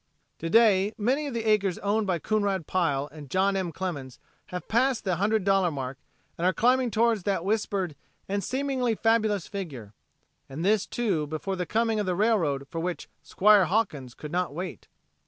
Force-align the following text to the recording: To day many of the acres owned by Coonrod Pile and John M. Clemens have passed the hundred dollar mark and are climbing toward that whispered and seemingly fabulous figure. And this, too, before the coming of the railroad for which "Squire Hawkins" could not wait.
To 0.39 0.49
day 0.49 0.95
many 0.97 1.27
of 1.27 1.35
the 1.35 1.45
acres 1.47 1.77
owned 1.77 2.07
by 2.07 2.17
Coonrod 2.17 2.65
Pile 2.65 3.07
and 3.11 3.29
John 3.29 3.55
M. 3.55 3.71
Clemens 3.71 4.17
have 4.47 4.67
passed 4.67 5.03
the 5.03 5.17
hundred 5.17 5.43
dollar 5.43 5.69
mark 5.69 5.99
and 6.39 6.45
are 6.47 6.53
climbing 6.53 6.89
toward 6.89 7.19
that 7.25 7.45
whispered 7.45 7.95
and 8.27 8.43
seemingly 8.43 8.95
fabulous 8.95 9.47
figure. 9.47 9.93
And 10.49 10.65
this, 10.65 10.87
too, 10.87 11.27
before 11.27 11.55
the 11.55 11.67
coming 11.67 11.99
of 11.99 12.07
the 12.07 12.15
railroad 12.15 12.67
for 12.67 12.79
which 12.79 13.09
"Squire 13.21 13.65
Hawkins" 13.65 14.15
could 14.15 14.31
not 14.31 14.55
wait. 14.55 14.87